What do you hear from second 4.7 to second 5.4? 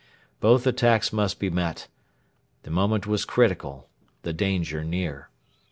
near.